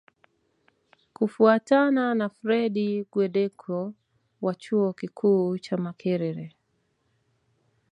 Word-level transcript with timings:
Kufuatana 1.15 2.15
na 2.15 2.29
Fred 2.29 3.05
Guweddeko 3.11 3.93
wa 4.41 4.55
Chuo 4.55 4.93
Kikuu 4.93 5.57
cha 5.57 5.77
Makerere 5.77 6.55